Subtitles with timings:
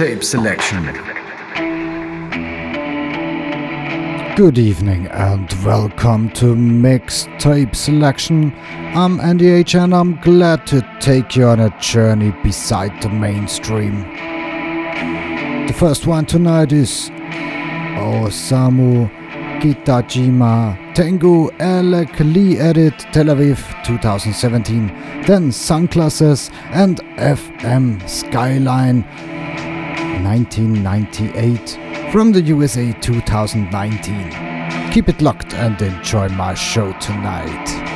[0.00, 0.84] Mixtape Selection.
[4.34, 8.54] Good evening and welcome to Mixtape Selection.
[8.94, 14.00] I'm Andy H and I'm glad to take you on a journey beside the mainstream.
[15.66, 17.10] The first one tonight is
[18.00, 19.10] Osamu
[19.60, 24.86] Kitajima Tengu Elek Lee Edit Tel Aviv 2017,
[25.26, 29.04] then Sunglasses and FM Skyline
[30.24, 34.92] 1998 from the USA 2019.
[34.92, 37.89] Keep it locked and enjoy my show tonight.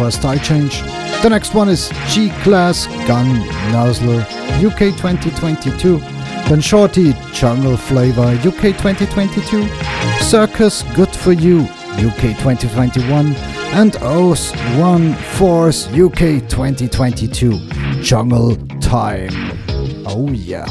[0.00, 0.80] For style change.
[1.22, 3.26] The next one is G-Class Gun
[3.70, 4.22] Nuzzler
[4.64, 5.98] UK 2022.
[6.48, 9.68] Then Shorty Jungle Flavor UK 2022.
[10.24, 11.60] Circus Good For You
[11.98, 13.34] UK 2021.
[13.74, 17.58] And O's One Force UK 2022.
[18.00, 19.28] Jungle Time.
[20.06, 20.64] Oh yeah.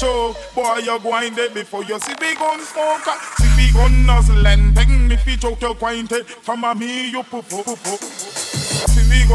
[0.00, 0.36] Choke.
[0.54, 3.10] Boy, you grind it before you see big gun smoker.
[3.10, 6.26] Uh, see big gun nuzzling, bang me fi choke you grind it.
[6.26, 7.96] From a me you poo poo poo poo.
[7.96, 9.28] See big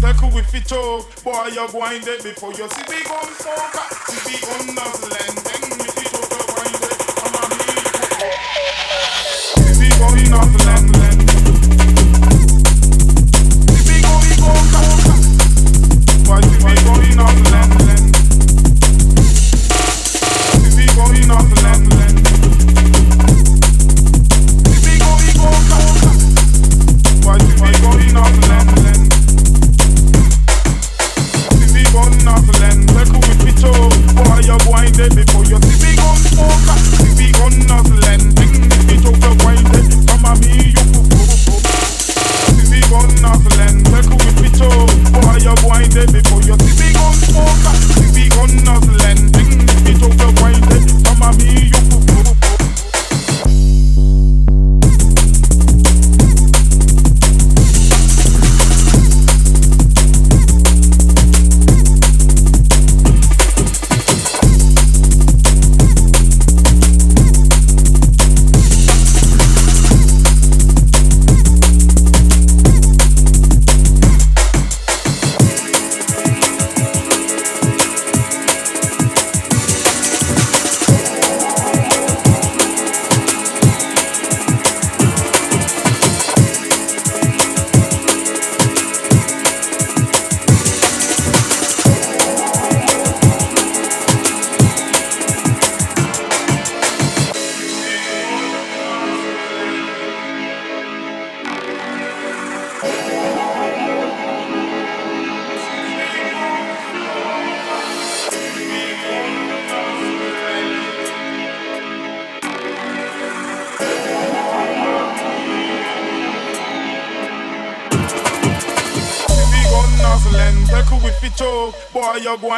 [0.00, 1.24] take a whiff it choke.
[1.24, 3.78] Boy, you grind it before you see big gun smoker.
[3.78, 6.96] Uh, see big gun nuzzling, bang me fi choke you grind it.
[7.16, 7.72] From a me.
[17.00, 17.51] Why?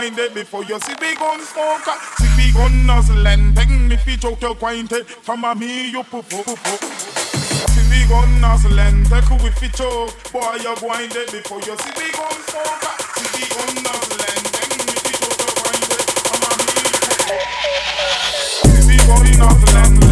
[0.07, 1.97] It before you see big gun smoker.
[2.19, 5.07] See big gun nuzzling, bang me fi choke you grind it.
[5.09, 6.57] From a me you poo poo poo.
[7.73, 10.13] See big gun nuzzling, take a whiff it choke.
[10.31, 12.95] Boy, you grind it before you see big gun smoker.
[13.17, 16.05] See big gun nuzzling, bang me fi choke you grind it.
[16.21, 17.41] From a me you poo poo.
[18.61, 20.04] See big gun nuzzling.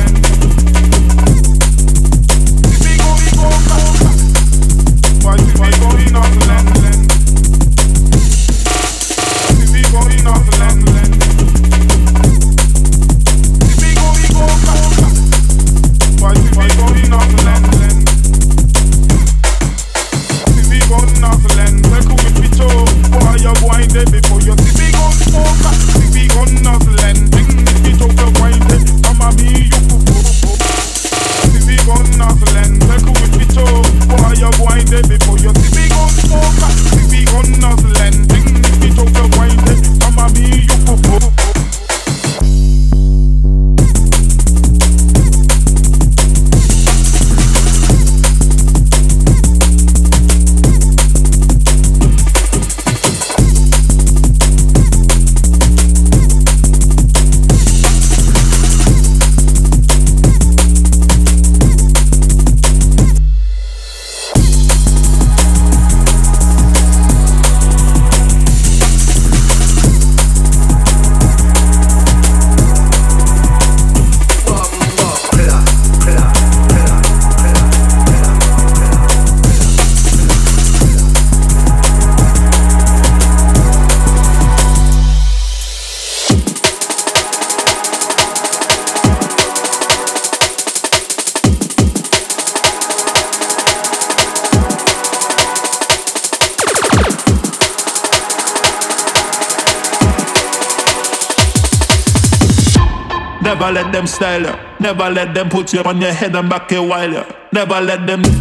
[104.22, 104.56] Style.
[104.78, 107.26] Never let them put you on your head and back a while.
[107.52, 108.22] Never let them.
[108.22, 108.38] Never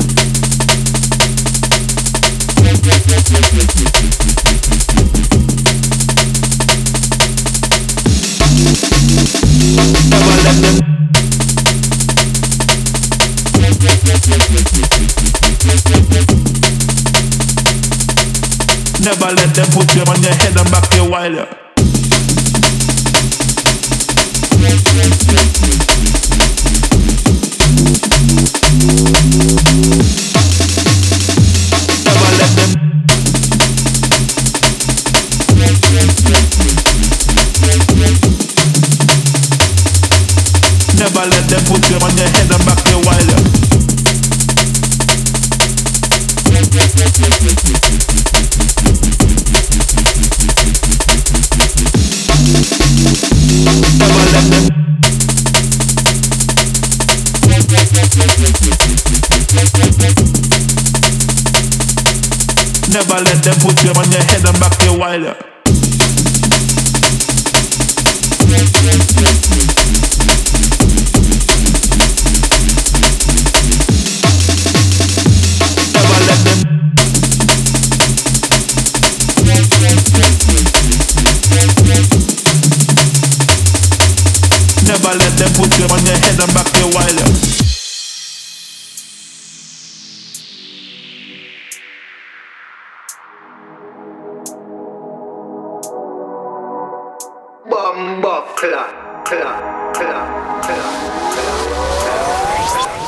[10.45, 10.77] let them.
[19.01, 21.60] Never let them put you on your head and back a while
[62.91, 65.51] Never let them put you on your head and back a while you.
[68.47, 69.70] Never
[85.11, 87.25] Never let them put you on your head and back a while you.
[97.69, 100.85] Bomba clap, clap, clap, clap.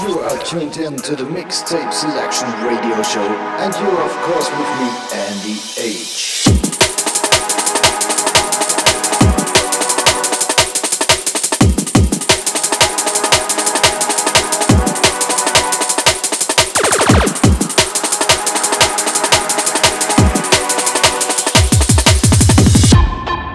[0.01, 4.49] You are tuned in to the Mixtape Selection Radio Show, and you are, of course,
[4.49, 6.62] with me, Andy H.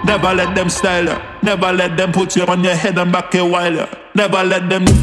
[0.09, 1.15] Never let them style you.
[1.43, 3.85] Never let them put you on your head and back a while you.
[4.15, 4.83] Never let them.
[4.83, 4.97] Never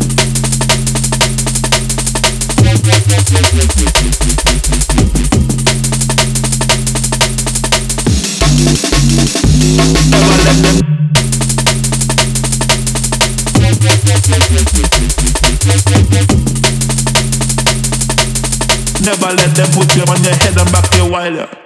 [10.43, 10.77] let them.
[19.05, 21.66] Never let them put you on your head and back a while you.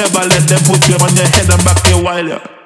[0.00, 2.59] Never let them put you on your head and back a while you.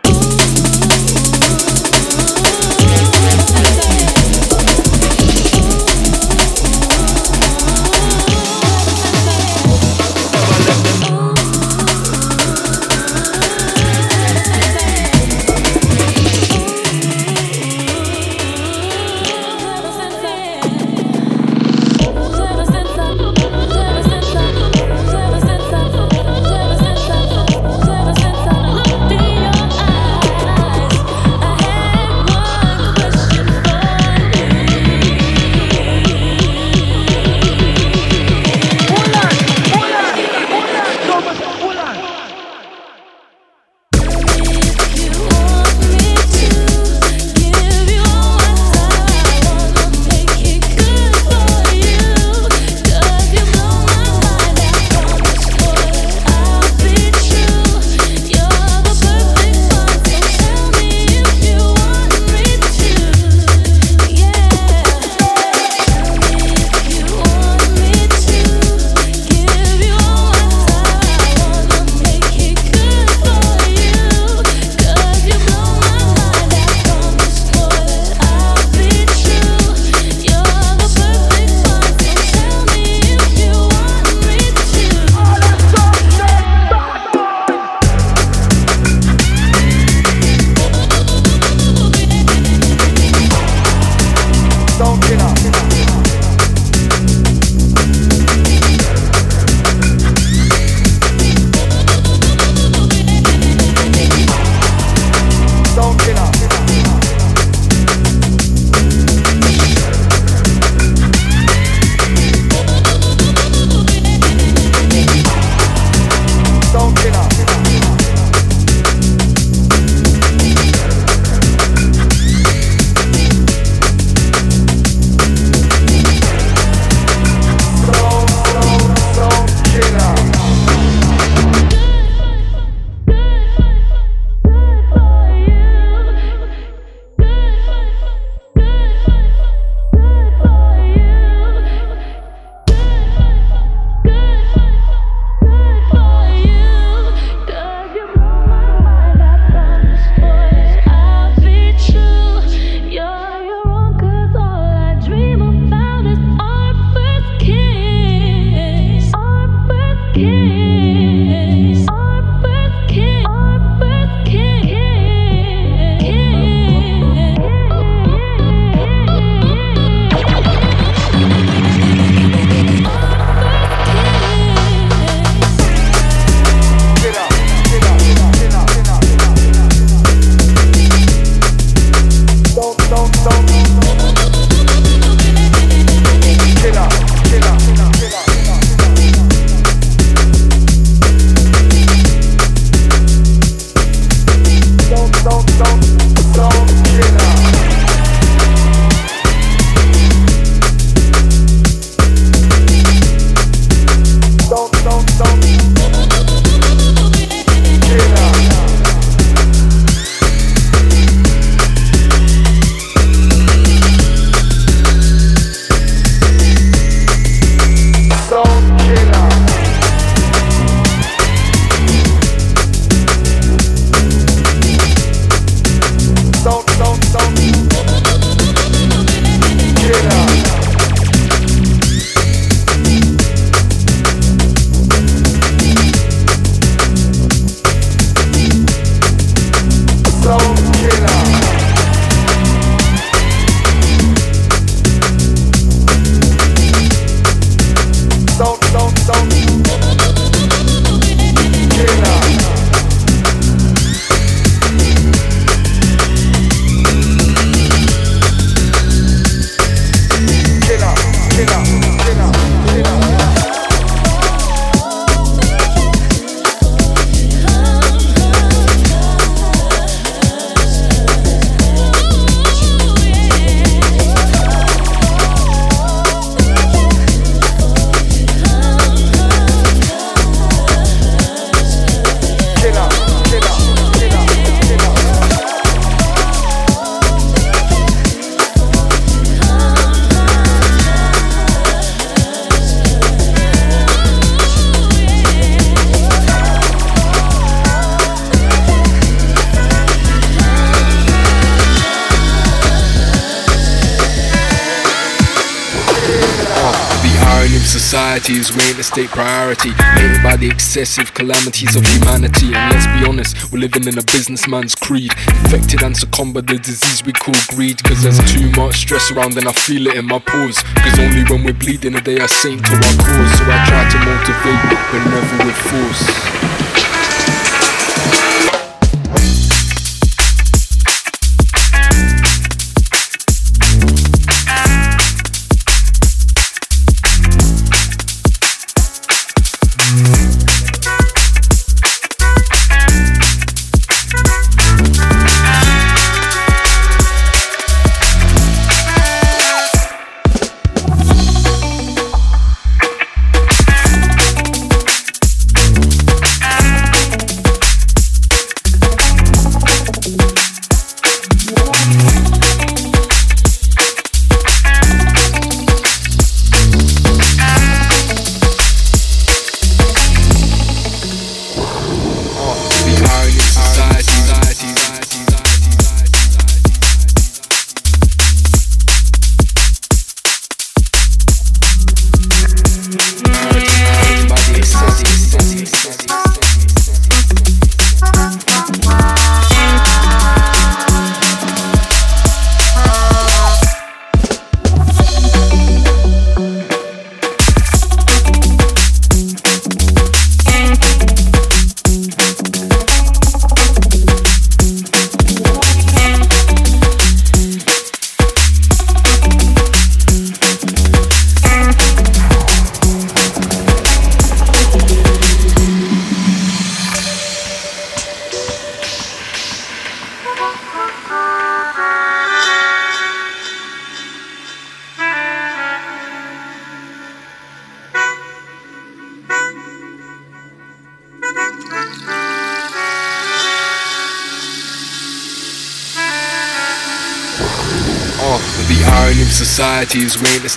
[311.55, 312.51] Of humanity.
[312.53, 315.13] And let's be honest, we're living in a businessman's creed.
[315.45, 317.83] Infected and succumb by the disease we call greed.
[317.85, 320.65] Cause there's too much stress around and I feel it in my pores.
[320.83, 323.39] Cause only when we're bleeding are they a saint to our cause.
[323.39, 326.54] So I try to motivate, but never with force.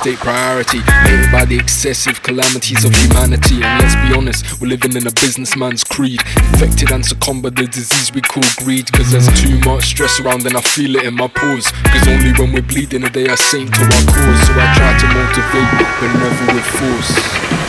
[0.07, 0.79] State priority.
[1.03, 3.55] Hated by the excessive calamities of humanity.
[3.55, 6.21] And let's be honest, we're living in a businessman's creed.
[6.53, 8.91] Infected and succumb by the disease we call greed.
[8.93, 11.67] Cause there's too much stress around and I feel it in my pores.
[11.91, 14.41] Cause only when we're bleeding are they a saint to our cause.
[14.47, 17.66] So I try to motivate, but never with force.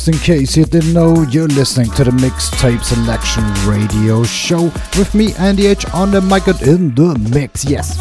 [0.00, 5.14] Just in case you didn't know, you're listening to the Mixtape Selection Radio Show with
[5.14, 8.00] me, Andy H, on the mic and in the mix, yes.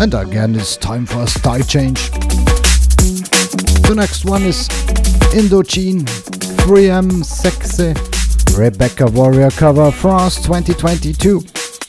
[0.00, 2.08] And again, it's time for a style change.
[3.82, 4.68] The next one is
[5.34, 6.02] Indochine,
[6.62, 7.92] 3M Sexy,
[8.54, 11.40] Rebeka Warrior cover, France 2022.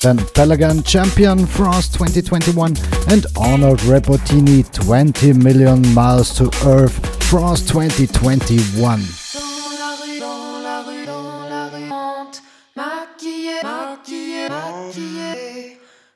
[0.02, 2.76] Then Pelagan Champion France 2021
[3.12, 9.00] and Arnold Repotini 20 million miles to Earth France 2021.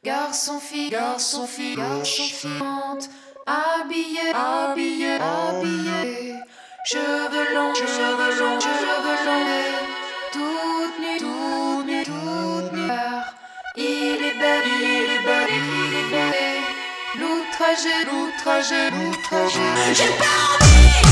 [0.05, 2.49] Garçon, fille, garçon, fille, garçon, fille,
[3.45, 6.35] habillé, habillé, habillé,
[6.85, 9.81] cheveux longs, cheveux longs, cheveux longs,
[10.31, 12.89] toute nue, toute nue, toute nue,
[13.75, 16.60] il est belle, il est belle, il est belle,
[17.21, 19.93] l'outrager, l'outrager, l'outrager.
[19.93, 21.10] J'ai pas envie.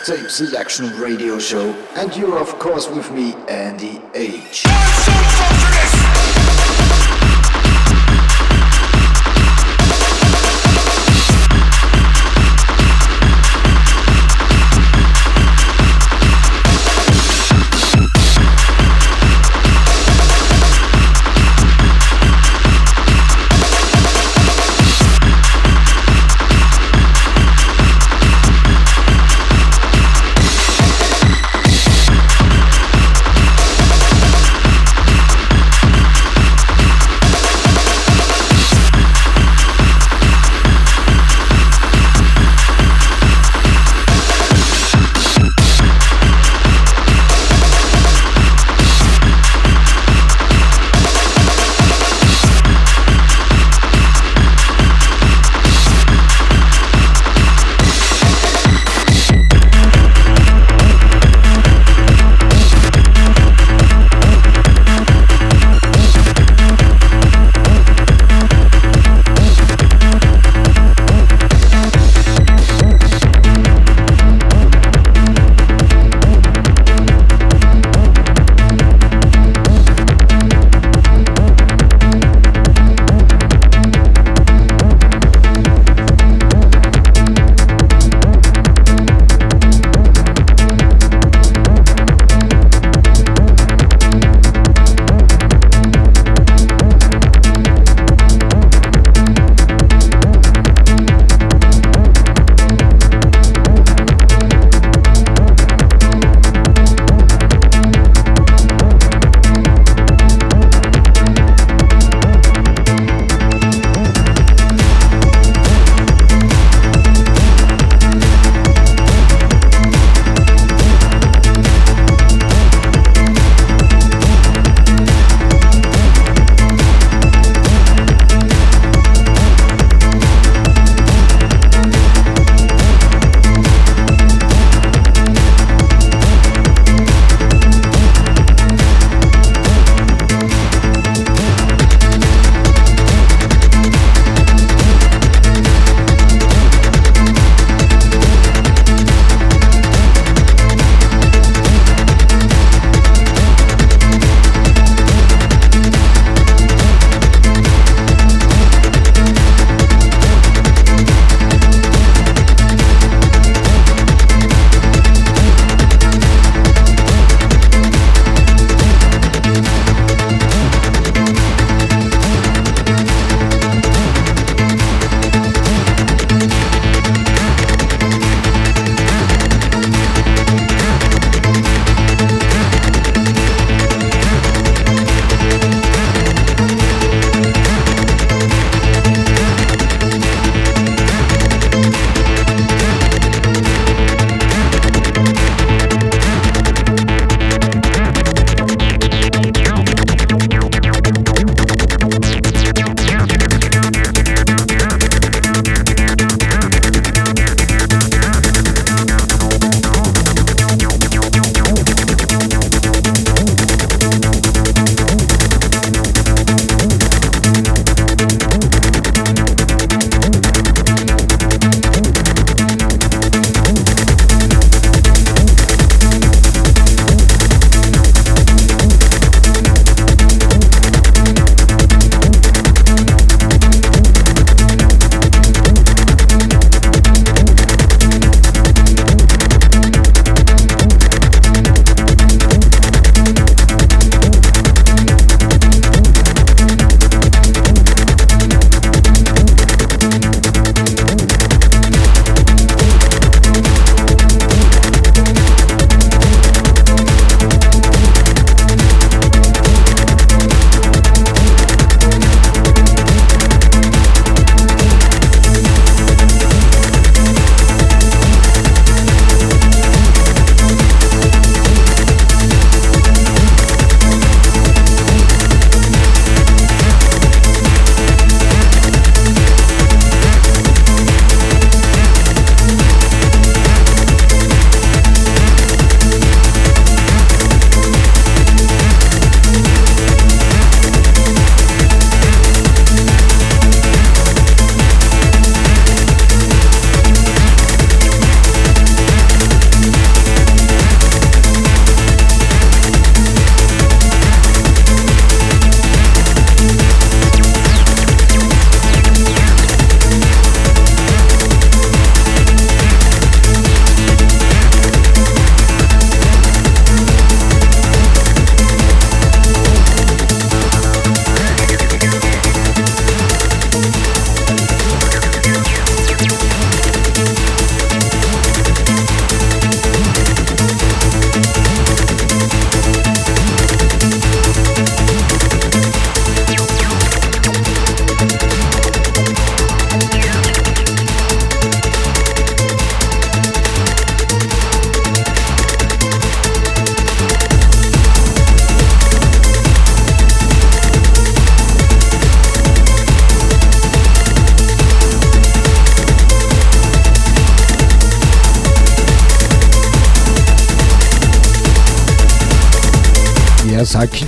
[0.00, 4.64] Mixtape Selection Radio Show, and you're of course with me, Andy H.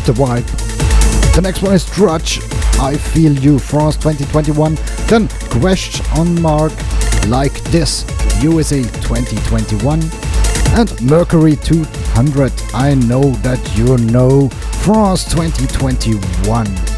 [0.06, 0.46] the vibe.
[1.34, 2.40] The next one is Drudge.
[2.78, 4.74] I Feel You Frost 2021.
[5.06, 5.28] Then
[5.60, 6.72] Question Mark
[7.28, 8.04] Like This
[8.42, 10.00] USA 2021.
[10.74, 12.52] And Mercury 200.
[12.74, 14.48] I know that you know
[14.82, 16.91] Frost 2021.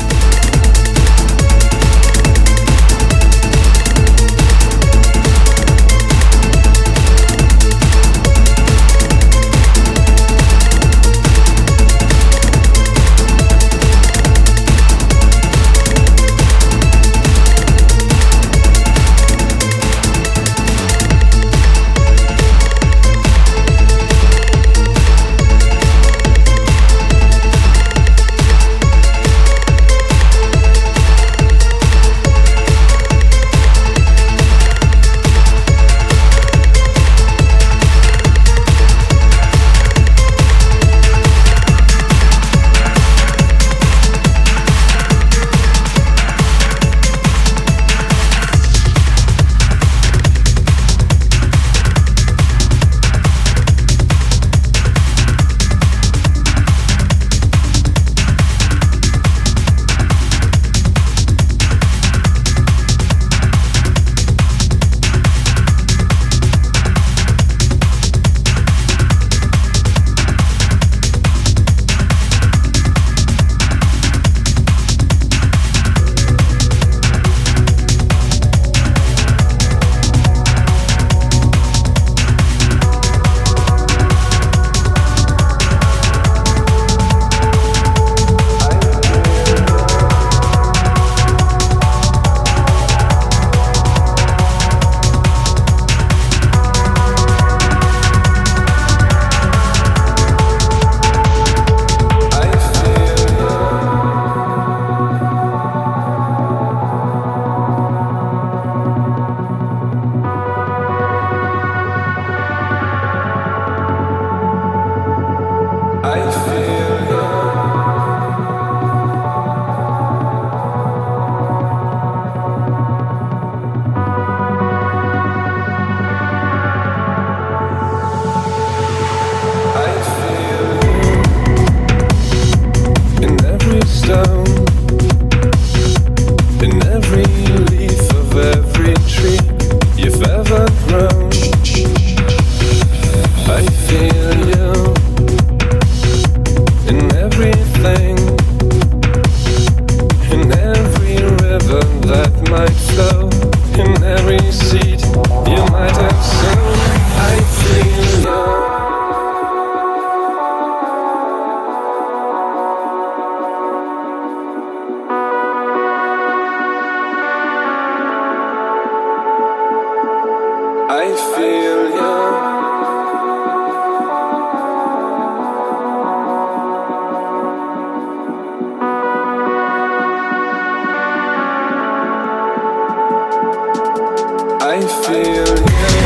[185.35, 186.04] feel you.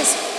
[0.00, 0.29] this.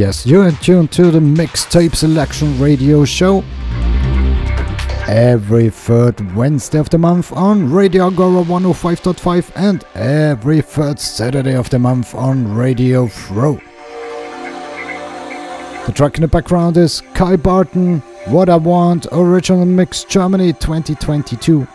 [0.00, 3.44] Yes, you're in tune to the Mixtape Selection Radio Show
[5.06, 11.68] every third Wednesday of the month on Radio Agora 105.5 and every third Saturday of
[11.68, 13.60] the month on Radio FRO.
[15.84, 17.98] The track in the background is Kai Barton,
[18.28, 21.68] What I Want, Original Mix Germany 2022.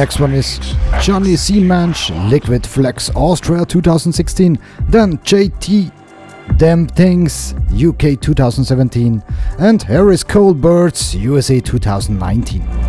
[0.00, 0.58] Next one is
[1.02, 5.92] Johnny Seamanch, Liquid Flex Austria 2016, then JT
[6.56, 9.22] Them Things UK 2017,
[9.58, 12.79] and Harris Coldbirds USA 2019.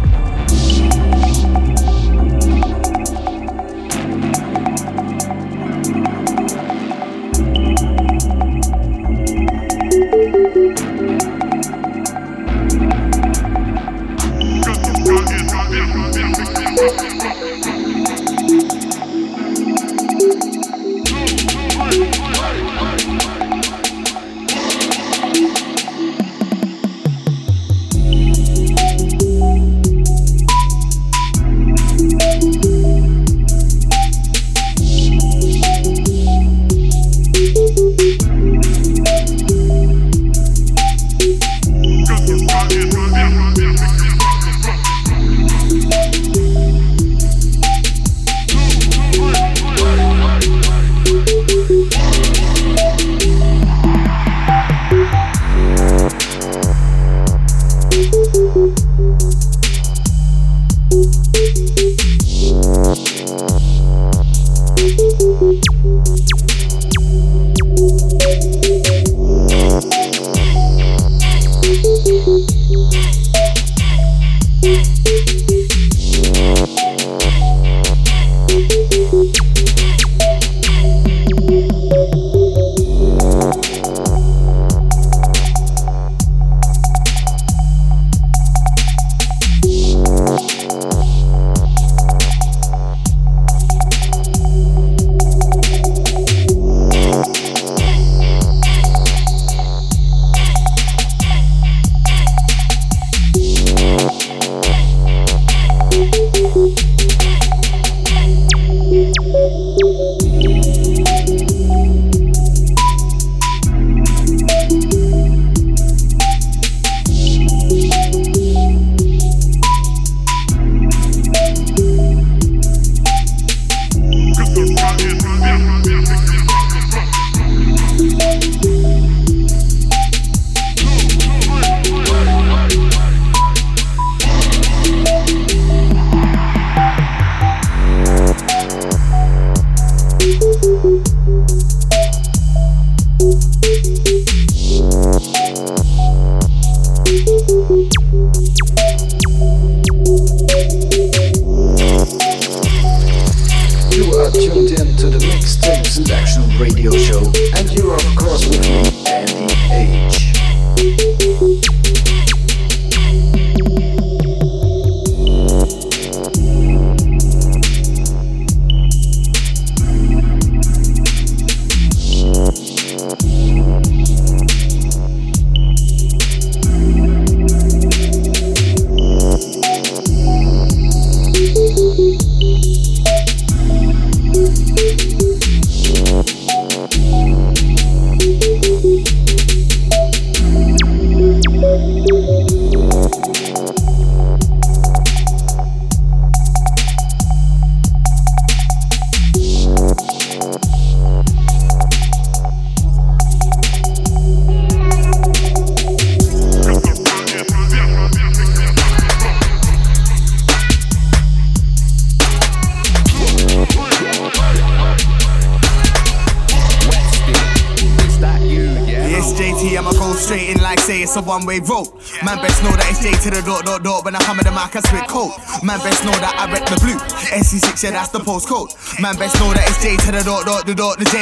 [228.24, 228.72] Postcode.
[229.02, 231.21] Man, best know that it's J to the dot, dot, the dot, the J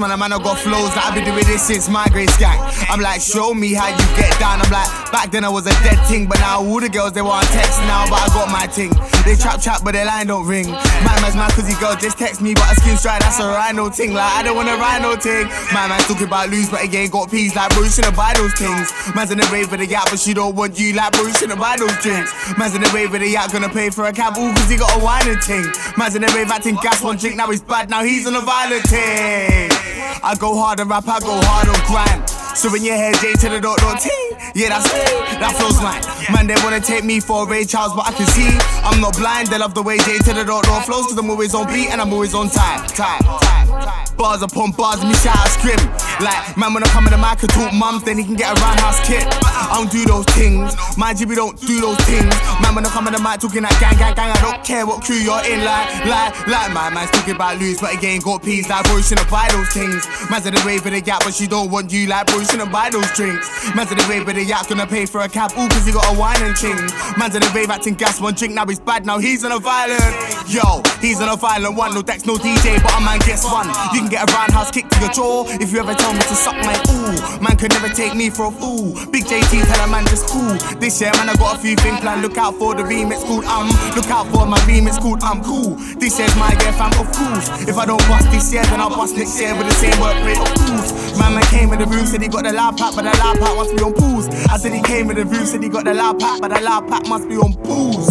[0.00, 0.96] man, a man, I got oh, flows.
[0.96, 2.56] Like I've been doing this since my grade gang.
[2.88, 4.64] I'm like, show me how you get down.
[4.64, 7.20] I'm like, back then I was a dead thing, but now all the girls they
[7.20, 8.90] want text now, but I got my thing.
[9.28, 10.72] They trap trap, but their line don't ring.
[11.04, 13.90] My man's my he girl just text me, but a skin stride, that's a rhino
[13.90, 14.14] ting.
[14.14, 15.46] Like, I don't want a rhino ting.
[15.76, 17.54] My man's talking about lose, but he ain't got peas.
[17.54, 18.88] Like, bro, you shouldn't buy those things.
[19.14, 20.94] Man's in the rave with the yacht, but she don't want you.
[20.94, 22.32] Like, bro, you shouldn't buy those drinks.
[22.56, 24.76] Man's in the rave with the yacht, gonna pay for a cab, ooh, cause he
[24.78, 25.68] got a whining ting.
[25.98, 28.40] Man's in the rave acting gas, one drink, now he's bad, now he's on a
[28.40, 29.59] violent ting.
[30.22, 32.28] I go hard rap, I go hard on grind.
[32.56, 34.10] So in your head, J to the dot dot T.
[34.54, 35.00] Yeah, that's me.
[35.40, 36.04] That flows mine.
[36.34, 38.52] Man, they wanna take me for Ray Charles, but I can see
[38.84, 39.48] I'm not blind.
[39.48, 41.88] They love the way J to the dot dot flows, cause I'm always on beat
[41.88, 42.86] and I'm always on time.
[42.88, 44.16] Time, time, time.
[44.16, 45.80] Bars upon bars, me shout out scrim.
[46.20, 48.52] Like, man, when I come in the mic and talk mums, then he can get
[48.52, 49.24] a roundhouse kick.
[49.24, 50.76] I don't do those things.
[50.96, 52.34] My GB don't do those things.
[52.60, 54.84] Man, when I come in the mic talking that gang, gang, gang, I don't care
[54.84, 55.64] what crew you're in.
[55.64, 58.68] Like, like, like, my man's talking about lose, but again, got peas.
[58.68, 60.04] Like, boy, you shouldn't buy those things.
[60.28, 62.06] Man's in the rave with the gap, but she don't want you.
[62.06, 63.48] Like, boy, you shouldn't buy those drinks.
[63.74, 65.92] Man's in the rave with the yacht, gonna pay for a cab, ooh, cause he
[65.92, 66.76] got a wine and ting.
[67.16, 69.58] Man's in the rave acting gas, one drink, now he's bad, now he's on a
[69.58, 70.02] violent.
[70.48, 73.68] Yo, he's on a violent one, no Dex, no DJ, but a man gets one.
[73.94, 76.56] You can get a roundhouse kick to your jaw if you ever tell to suck
[76.66, 77.40] my ooh.
[77.42, 78.94] Man could never take me for a fool.
[79.10, 80.56] Big JT tell a man just cool.
[80.78, 82.22] This year, man, I got a few things planned.
[82.22, 83.68] Look out for the remix called Um.
[83.94, 85.76] Look out for my remix called I'm Cool.
[85.98, 87.48] This year's my year, fam, of course.
[87.68, 90.16] If I don't bust this year, then I'll bust next year with the same work
[90.24, 91.18] rate, of course.
[91.18, 93.38] Man, man came in the room, said he got the loud pack, but the loud
[93.38, 94.28] pack must be on pools.
[94.50, 96.60] I said he came in the room, said he got the loud pack, but the
[96.60, 98.10] loud pack must be on pools.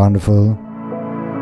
[0.00, 0.56] Wonderful.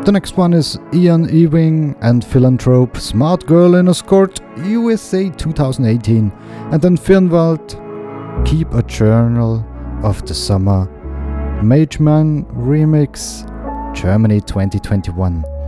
[0.03, 6.29] The next one is Ian Ewing and Philanthrope, Smart Girl in a Skirt, USA 2018.
[6.73, 7.65] And then Firnwald,
[8.45, 9.65] Keep a Journal
[10.03, 10.87] of the Summer,
[11.63, 13.45] Mageman Remix,
[13.95, 15.58] Germany 2021.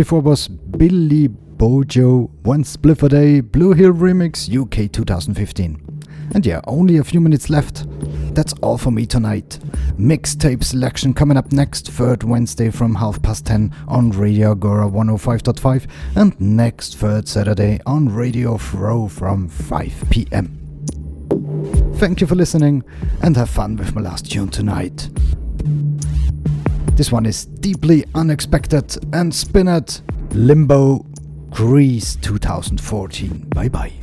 [0.00, 6.00] Before was Billy Bojo, One Spliff a Day, Blue Hill Remix, UK 2015.
[6.34, 7.84] And yeah, only a few minutes left.
[8.34, 9.58] That's all for me tonight.
[9.98, 15.86] Mixtape selection coming up next, third Wednesday from half past 10 on Radio Agora 105.5,
[16.16, 20.56] and next third Saturday on Radio FRO from 5 pm.
[21.96, 22.84] Thank you for listening
[23.22, 25.10] and have fun with my last tune tonight.
[27.00, 30.02] This one is deeply unexpected and spin it
[30.32, 31.06] Limbo
[31.48, 33.46] Greece 2014.
[33.54, 33.99] Bye bye.